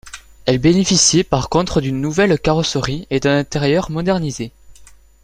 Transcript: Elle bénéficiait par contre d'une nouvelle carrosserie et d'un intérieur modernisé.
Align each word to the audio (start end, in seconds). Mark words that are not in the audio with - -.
Elle 0.47 0.57
bénéficiait 0.57 1.23
par 1.23 1.47
contre 1.47 1.79
d'une 1.79 2.01
nouvelle 2.01 2.39
carrosserie 2.39 3.05
et 3.11 3.19
d'un 3.19 3.37
intérieur 3.37 3.91
modernisé. 3.91 4.51